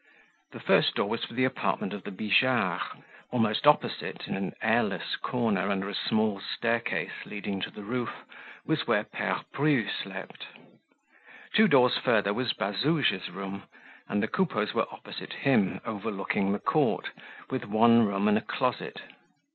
[0.51, 2.81] The first door was for the apartment of the Bijards.
[3.29, 8.09] Almost opposite, in an airless corner under a small staircase leading to the roof,
[8.65, 10.47] was where Pere Bru slept.
[11.53, 13.61] Two doors further was Bazouge's room
[14.09, 17.11] and the Coupeaus were opposite him, overlooking the court,
[17.51, 19.03] with one room and a closet.